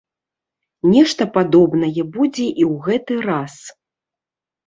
Нешта 0.93 1.23
падобнае 1.35 2.03
будзе 2.15 2.45
і 2.61 2.63
ў 2.71 2.87
гэты 2.87 3.13
раз. 3.29 3.53